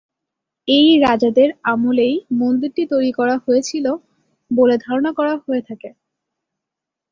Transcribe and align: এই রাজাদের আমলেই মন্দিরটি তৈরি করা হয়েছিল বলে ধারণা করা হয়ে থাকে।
এই 0.67 0.87
রাজাদের 0.99 1.49
আমলেই 1.63 2.15
মন্দিরটি 2.33 2.83
তৈরি 2.91 3.11
করা 3.11 3.35
হয়েছিল 3.37 3.85
বলে 4.51 4.75
ধারণা 4.77 5.11
করা 5.13 5.33
হয়ে 5.37 5.61
থাকে। 5.61 5.89